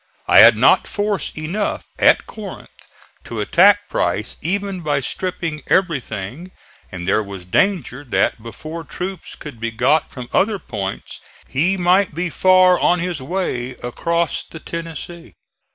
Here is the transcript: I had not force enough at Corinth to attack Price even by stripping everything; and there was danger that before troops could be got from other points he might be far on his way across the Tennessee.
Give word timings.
I 0.27 0.39
had 0.39 0.57
not 0.57 0.87
force 0.87 1.31
enough 1.37 1.85
at 1.99 2.25
Corinth 2.25 2.89
to 3.25 3.39
attack 3.39 3.87
Price 3.87 4.35
even 4.41 4.79
by 4.81 4.99
stripping 4.99 5.61
everything; 5.67 6.49
and 6.91 7.07
there 7.07 7.21
was 7.21 7.45
danger 7.45 8.03
that 8.05 8.41
before 8.41 8.83
troops 8.83 9.35
could 9.35 9.59
be 9.59 9.69
got 9.69 10.09
from 10.09 10.27
other 10.33 10.57
points 10.57 11.19
he 11.47 11.77
might 11.77 12.15
be 12.15 12.31
far 12.31 12.79
on 12.79 12.97
his 12.97 13.21
way 13.21 13.73
across 13.83 14.41
the 14.43 14.59
Tennessee. 14.59 15.35